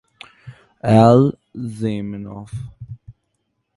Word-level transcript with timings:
L. 1.03 1.37
Zamenhof. 1.53 2.53